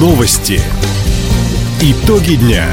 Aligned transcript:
Новости. 0.00 0.62
Итоги 1.82 2.36
дня. 2.36 2.64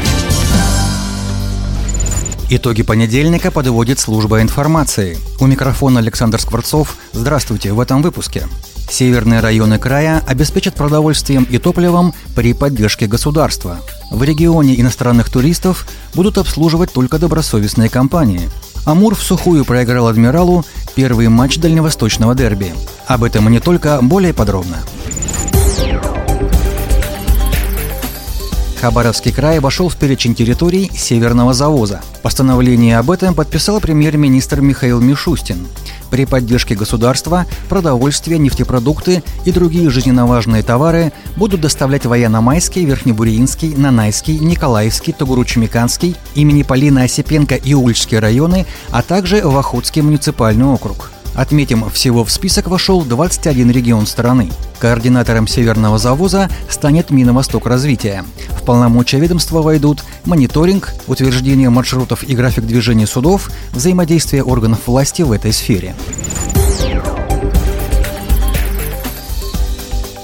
Итоги 2.49 2.83
понедельника 2.83 3.51
подводит 3.51 3.99
служба 3.99 4.41
информации. 4.41 5.17
У 5.41 5.45
микрофона 5.45 5.99
Александр 5.99 6.39
Скворцов. 6.39 6.95
Здравствуйте 7.11 7.73
в 7.73 7.81
этом 7.81 8.01
выпуске. 8.01 8.47
Северные 8.89 9.41
районы 9.41 9.77
края 9.77 10.23
обеспечат 10.25 10.75
продовольствием 10.75 11.43
и 11.43 11.57
топливом 11.57 12.13
при 12.33 12.53
поддержке 12.53 13.07
государства. 13.07 13.81
В 14.09 14.23
регионе 14.23 14.79
иностранных 14.79 15.29
туристов 15.29 15.85
будут 16.13 16.37
обслуживать 16.37 16.93
только 16.93 17.19
добросовестные 17.19 17.89
компании. 17.89 18.49
Амур 18.85 19.15
в 19.15 19.21
сухую 19.21 19.65
проиграл 19.65 20.07
«Адмиралу» 20.07 20.63
первый 20.95 21.27
матч 21.27 21.57
дальневосточного 21.57 22.35
дерби. 22.35 22.73
Об 23.05 23.25
этом 23.25 23.49
и 23.49 23.51
не 23.51 23.59
только, 23.59 23.99
более 24.01 24.33
подробно. 24.33 24.77
Хабаровский 28.79 29.31
край 29.31 29.59
вошел 29.59 29.89
в 29.89 29.95
перечень 29.95 30.35
территорий 30.35 30.91
Северного 30.93 31.53
завоза. 31.53 31.99
Постановление 32.21 32.99
об 32.99 33.09
этом 33.09 33.33
подписал 33.33 33.79
премьер-министр 33.79 34.61
Михаил 34.61 35.01
Мишустин. 35.01 35.67
При 36.11 36.25
поддержке 36.25 36.75
государства 36.75 37.45
продовольствие, 37.69 38.37
нефтепродукты 38.37 39.23
и 39.45 39.51
другие 39.51 39.89
жизненно 39.89 40.27
важные 40.27 40.61
товары 40.61 41.11
будут 41.35 41.61
доставлять 41.61 42.05
Военно-Майский, 42.05 42.85
Верхнебуриинский, 42.85 43.75
Нанайский, 43.75 44.37
Николаевский, 44.37 45.11
Тугуру-Чемиканский, 45.11 46.15
имени 46.35 46.61
Полина 46.61 47.03
Осипенко 47.03 47.55
и 47.55 47.73
Ульчские 47.73 48.19
районы, 48.19 48.67
а 48.91 49.01
также 49.01 49.41
в 49.41 49.57
Охотский 49.57 50.03
муниципальный 50.03 50.65
округ. 50.65 51.11
Отметим, 51.37 51.87
всего 51.91 52.25
в 52.25 52.31
список 52.31 52.67
вошел 52.67 53.03
21 53.03 53.69
регион 53.69 54.07
страны. 54.07 54.49
Координатором 54.79 55.47
Северного 55.47 55.99
завоза 55.99 56.49
станет 56.67 57.11
Миновосток 57.11 57.67
развития. 57.67 58.25
В 58.59 58.63
полномочия 58.63 59.19
ведомства 59.19 59.61
войдут 59.61 60.03
мониторинг, 60.25 60.95
утверждение 61.05 61.69
маршрутов 61.69 62.23
и 62.23 62.35
график 62.35 62.65
движения 62.65 63.05
судов, 63.05 63.51
взаимодействие 63.71 64.43
органов 64.43 64.87
власти 64.87 65.21
в 65.21 65.31
этой 65.31 65.53
сфере. 65.53 65.95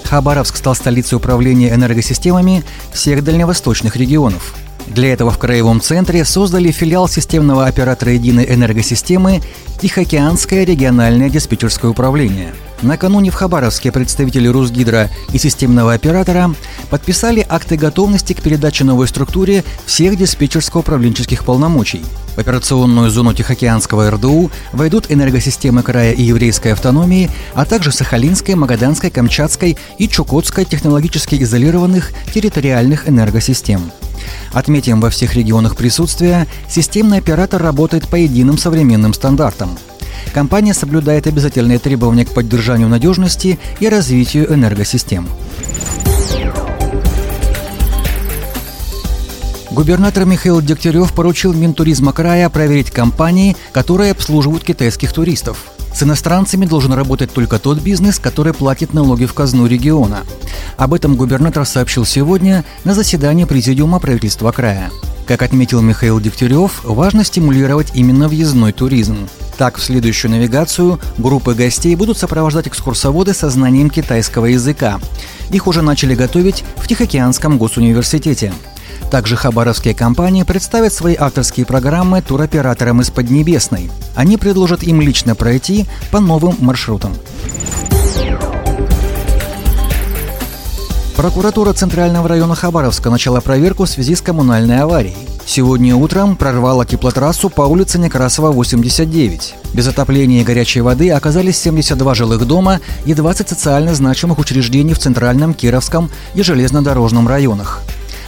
Хабаровск 0.05 0.57
стал 0.57 0.73
столицей 0.73 1.15
управления 1.15 1.75
энергосистемами 1.75 2.63
всех 2.91 3.23
дальневосточных 3.23 3.95
регионов– 3.95 4.55
для 4.87 5.13
этого 5.13 5.31
в 5.31 5.37
Краевом 5.37 5.81
центре 5.81 6.25
создали 6.25 6.71
филиал 6.71 7.07
системного 7.07 7.65
оператора 7.65 8.13
единой 8.13 8.45
энергосистемы 8.53 9.41
Тихоокеанское 9.79 10.65
региональное 10.65 11.29
диспетчерское 11.29 11.89
управление. 11.89 12.53
Накануне 12.81 13.31
в 13.31 13.35
Хабаровске 13.35 13.93
представители 13.93 14.47
Русгидро 14.47 15.09
и 15.31 15.37
системного 15.37 15.93
оператора 15.93 16.53
подписали 16.89 17.45
акты 17.47 17.77
готовности 17.77 18.33
к 18.33 18.41
передаче 18.41 18.83
новой 18.83 19.07
структуре 19.07 19.63
всех 19.85 20.15
диспетчерско-управленческих 20.17 21.45
полномочий. 21.45 22.03
В 22.35 22.39
операционную 22.39 23.09
зону 23.09 23.33
Тихоокеанского 23.33 24.11
РДУ 24.11 24.51
войдут 24.73 25.09
энергосистемы 25.09 25.81
края 25.81 26.11
и 26.11 26.23
еврейской 26.23 26.73
автономии, 26.73 27.29
а 27.53 27.65
также 27.65 27.91
Сахалинской, 27.91 28.55
Магаданской, 28.55 29.09
Камчатской 29.09 29.77
и 29.97 30.09
Чукотской 30.09 30.65
технологически 30.65 31.41
изолированных 31.41 32.11
территориальных 32.33 33.07
энергосистем. 33.07 33.91
Отметим, 34.51 35.01
во 35.01 35.09
всех 35.09 35.35
регионах 35.35 35.75
присутствия 35.75 36.47
системный 36.69 37.17
оператор 37.17 37.61
работает 37.61 38.07
по 38.07 38.15
единым 38.15 38.57
современным 38.57 39.13
стандартам. 39.13 39.77
Компания 40.33 40.73
соблюдает 40.73 41.27
обязательные 41.27 41.79
требования 41.79 42.25
к 42.25 42.33
поддержанию 42.33 42.87
надежности 42.87 43.59
и 43.79 43.89
развитию 43.89 44.51
энергосистем. 44.53 45.27
Губернатор 49.71 50.25
Михаил 50.25 50.61
Дегтярев 50.61 51.13
поручил 51.13 51.51
Минтуризма 51.51 52.13
края 52.13 52.47
проверить 52.49 52.91
компании, 52.91 53.57
которые 53.71 54.11
обслуживают 54.11 54.63
китайских 54.63 55.11
туристов. 55.11 55.65
С 55.93 56.03
иностранцами 56.03 56.65
должен 56.65 56.93
работать 56.93 57.31
только 57.31 57.59
тот 57.59 57.79
бизнес, 57.79 58.19
который 58.19 58.53
платит 58.53 58.93
налоги 58.93 59.25
в 59.25 59.33
казну 59.33 59.67
региона. 59.67 60.23
Об 60.77 60.93
этом 60.93 61.15
губернатор 61.15 61.65
сообщил 61.65 62.05
сегодня 62.05 62.65
на 62.83 62.93
заседании 62.93 63.45
Президиума 63.45 63.99
правительства 63.99 64.51
края. 64.51 64.89
Как 65.27 65.41
отметил 65.41 65.81
Михаил 65.81 66.19
Дегтярев, 66.19 66.83
важно 66.83 67.23
стимулировать 67.23 67.91
именно 67.93 68.27
въездной 68.27 68.73
туризм. 68.73 69.29
Так, 69.57 69.77
в 69.77 69.83
следующую 69.83 70.31
навигацию 70.31 70.99
группы 71.17 71.53
гостей 71.53 71.95
будут 71.95 72.17
сопровождать 72.17 72.67
экскурсоводы 72.67 73.33
со 73.33 73.49
знанием 73.49 73.89
китайского 73.89 74.47
языка. 74.47 74.99
Их 75.51 75.67
уже 75.67 75.81
начали 75.81 76.15
готовить 76.15 76.63
в 76.75 76.87
Тихоокеанском 76.87 77.57
госуниверситете. 77.57 78.51
Также 79.13 79.35
хабаровские 79.35 79.93
компании 79.93 80.41
представят 80.41 80.91
свои 80.91 81.15
авторские 81.15 81.67
программы 81.67 82.23
туроператорам 82.23 82.99
из 82.99 83.11
Поднебесной. 83.11 83.91
Они 84.15 84.37
предложат 84.37 84.81
им 84.81 85.01
лично 85.01 85.35
пройти 85.35 85.85
по 86.09 86.19
новым 86.19 86.55
маршрутам. 86.57 87.13
Прокуратура 91.15 91.73
Центрального 91.73 92.27
района 92.27 92.55
Хабаровска 92.55 93.11
начала 93.11 93.39
проверку 93.39 93.85
в 93.85 93.89
связи 93.89 94.15
с 94.15 94.21
коммунальной 94.21 94.79
аварией. 94.79 95.15
Сегодня 95.45 95.95
утром 95.95 96.35
прорвало 96.35 96.83
теплотрассу 96.83 97.51
по 97.51 97.61
улице 97.61 97.99
Некрасова, 97.99 98.51
89. 98.51 99.53
Без 99.75 99.87
отопления 99.87 100.41
и 100.41 100.43
горячей 100.43 100.81
воды 100.81 101.11
оказались 101.11 101.59
72 101.59 102.15
жилых 102.15 102.47
дома 102.47 102.79
и 103.05 103.13
20 103.13 103.47
социально 103.47 103.93
значимых 103.93 104.39
учреждений 104.39 104.95
в 104.95 104.99
Центральном, 104.99 105.53
Кировском 105.53 106.09
и 106.33 106.41
Железнодорожном 106.41 107.27
районах. 107.27 107.83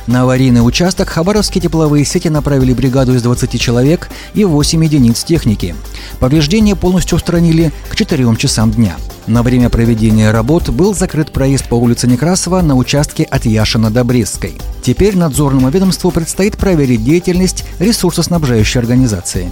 На 0.08 0.22
аварийный 0.22 0.66
участок 0.66 1.10
хабаровские 1.10 1.62
тепловые 1.64 2.06
сети 2.06 2.30
направили 2.30 2.74
бригаду 2.74 3.16
из 3.16 3.24
20 3.24 3.60
человек 3.60 4.10
и 4.36 4.46
8 4.46 4.84
единиц 4.84 5.24
техники. 5.24 5.76
Повреждения 6.20 6.76
полностью 6.76 7.16
устранили 7.16 7.72
к 7.90 7.96
4 7.96 8.36
часам 8.38 8.72
дня. 8.72 8.98
На 9.26 9.42
время 9.42 9.70
проведения 9.70 10.30
работ 10.30 10.70
был 10.70 10.94
закрыт 10.94 11.32
проезд 11.32 11.68
по 11.68 11.76
улице 11.76 12.06
Некрасова 12.06 12.62
на 12.62 12.76
участке 12.76 13.24
от 13.24 13.46
Яшина 13.46 13.90
до 13.90 14.04
Брестской. 14.04 14.54
Теперь 14.84 15.18
надзорному 15.18 15.70
ведомству 15.70 16.12
предстоит 16.12 16.58
проверить 16.58 17.04
деятельность 17.04 17.66
ресурсоснабжающей 17.80 18.80
организации. 18.80 19.50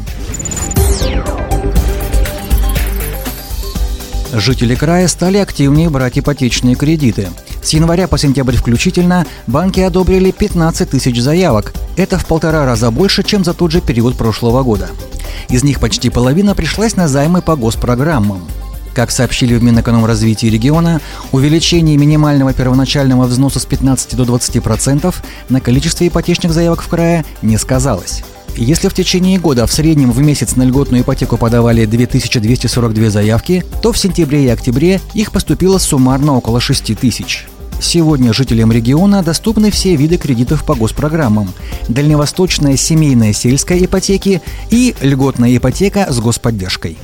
Жители 4.31 4.73
края 4.75 5.07
стали 5.07 5.37
активнее 5.37 5.89
брать 5.89 6.17
ипотечные 6.17 6.75
кредиты. 6.75 7.29
С 7.63 7.69
января 7.71 8.07
по 8.07 8.17
сентябрь 8.17 8.57
включительно 8.57 9.25
банки 9.47 9.79
одобрили 9.79 10.31
15 10.31 10.89
тысяч 10.89 11.21
заявок. 11.21 11.73
Это 11.95 12.17
в 12.19 12.25
полтора 12.25 12.65
раза 12.65 12.91
больше, 12.91 13.23
чем 13.23 13.43
за 13.43 13.53
тот 13.53 13.71
же 13.71 13.79
период 13.79 14.17
прошлого 14.17 14.63
года. 14.63 14.89
Из 15.49 15.63
них 15.63 15.79
почти 15.79 16.09
половина 16.09 16.55
пришлась 16.55 16.97
на 16.97 17.07
займы 17.07 17.41
по 17.41 17.55
госпрограммам. 17.55 18.45
Как 18.93 19.09
сообщили 19.11 19.55
в 19.55 19.63
Минэкономразвитии 19.63 20.47
региона, 20.47 21.01
увеличение 21.31 21.97
минимального 21.97 22.53
первоначального 22.53 23.25
взноса 23.25 23.59
с 23.59 23.65
15 23.65 24.15
до 24.15 24.23
20% 24.23 25.15
на 25.49 25.61
количестве 25.61 26.09
ипотечных 26.09 26.53
заявок 26.53 26.81
в 26.81 26.87
крае 26.89 27.25
не 27.41 27.57
сказалось. 27.57 28.23
Если 28.55 28.87
в 28.87 28.93
течение 28.93 29.39
года 29.39 29.65
в 29.65 29.73
среднем 29.73 30.11
в 30.11 30.19
месяц 30.19 30.55
на 30.55 30.63
льготную 30.63 31.01
ипотеку 31.01 31.37
подавали 31.37 31.85
2242 31.85 33.09
заявки, 33.09 33.65
то 33.81 33.91
в 33.91 33.97
сентябре 33.97 34.45
и 34.45 34.49
октябре 34.49 35.01
их 35.13 35.31
поступило 35.31 35.79
суммарно 35.79 36.37
около 36.37 36.59
6 36.59 36.95
тысяч. 36.97 37.47
Сегодня 37.81 38.31
жителям 38.31 38.71
региона 38.71 39.23
доступны 39.23 39.71
все 39.71 39.95
виды 39.95 40.17
кредитов 40.17 40.65
по 40.65 40.75
госпрограммам. 40.75 41.51
Дальневосточная 41.89 42.77
семейная 42.77 43.33
сельская 43.33 43.83
ипотеки 43.83 44.41
и 44.69 44.95
льготная 45.01 45.57
ипотека 45.57 46.05
с 46.09 46.19
господдержкой. 46.19 46.97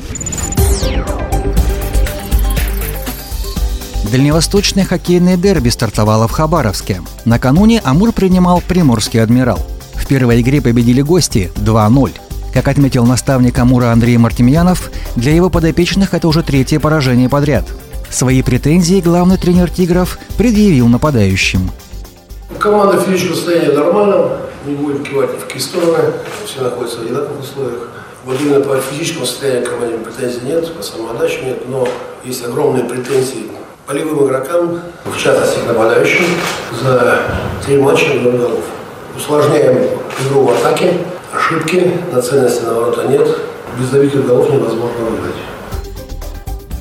Дальневосточное 4.12 4.86
хоккейное 4.86 5.36
дерби 5.36 5.70
стартовало 5.70 6.28
в 6.28 6.32
Хабаровске. 6.32 7.02
Накануне 7.26 7.80
Амур 7.84 8.12
принимал 8.12 8.62
Приморский 8.62 9.22
«Адмирал» 9.22 9.60
первой 10.10 10.42
игре 10.42 10.60
победили 10.60 11.02
гости 11.02 11.52
2-0. 11.56 12.12
Как 12.52 12.68
отметил 12.68 13.06
наставник 13.06 13.58
Амура 13.60 13.92
Андрей 13.92 14.18
Мартемьянов, 14.18 14.90
для 15.16 15.36
его 15.36 15.52
подопечных 15.52 16.16
это 16.16 16.28
уже 16.28 16.42
третье 16.42 16.80
поражение 16.80 17.30
подряд. 17.30 17.66
Свои 18.10 18.42
претензии 18.42 19.02
главный 19.02 19.38
тренер 19.38 19.70
«Тигров» 19.70 20.18
предъявил 20.36 20.88
нападающим. 20.88 21.70
Команда 22.58 23.00
физического 23.00 23.36
состояния 23.36 23.72
нормально, 23.72 24.32
не 24.66 24.74
будет 24.74 25.08
кивать 25.08 25.30
в 25.30 25.46
какие 25.46 25.62
стороны, 25.62 26.00
все 26.44 26.62
находятся 26.64 26.98
в 26.98 27.02
одинаковых 27.04 27.42
условиях. 27.42 27.90
Вот 28.26 28.42
именно 28.42 28.62
по 28.62 28.78
физическому 28.82 29.28
состоянию 29.28 29.70
команде 29.70 29.98
претензий 29.98 30.42
нет, 30.44 30.76
по 30.76 30.82
самоотдаче 30.82 31.42
нет, 31.44 31.70
но 31.70 31.88
есть 32.26 32.44
огромные 32.44 32.84
претензии 32.84 33.44
по 33.86 33.94
полевым 33.94 34.26
игрокам, 34.26 34.82
в 35.06 35.18
частности 35.18 35.60
нападающим, 35.68 36.26
за 36.82 37.22
три 37.64 37.78
матча 37.78 38.06
в 38.06 38.24
голов. 38.24 38.64
Усложняем 39.16 39.99
игру 40.28 40.44
в 40.44 40.50
атаке, 40.50 40.94
ошибки, 41.34 41.94
нацеленности 42.12 42.64
на 42.64 42.74
ворота 42.74 43.08
нет, 43.08 43.28
без 43.80 43.88
забитых 43.88 44.26
голов 44.26 44.50
невозможно 44.50 45.06
выиграть. 45.06 45.36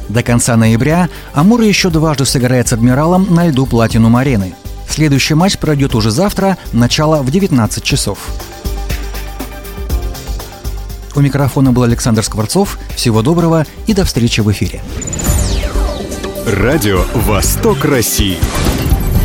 До 0.08 0.22
конца 0.22 0.56
ноября 0.56 1.08
Амур 1.34 1.60
еще 1.60 1.90
дважды 1.90 2.24
сыграет 2.24 2.68
с 2.68 2.72
«Адмиралом» 2.72 3.26
на 3.30 3.46
льду 3.46 3.66
Платинум 3.66 4.16
арены. 4.16 4.54
Следующий 4.88 5.34
матч 5.34 5.58
пройдет 5.58 5.94
уже 5.94 6.10
завтра, 6.10 6.56
начало 6.72 7.22
в 7.22 7.30
19 7.30 7.82
часов. 7.84 8.18
У 11.14 11.20
микрофона 11.20 11.72
был 11.72 11.82
Александр 11.82 12.22
Скворцов. 12.22 12.78
Всего 12.94 13.22
доброго 13.22 13.66
и 13.86 13.92
до 13.92 14.04
встречи 14.04 14.40
в 14.40 14.50
эфире. 14.52 14.80
Радио 16.46 17.02
«Восток 17.14 17.84
России». 17.84 18.38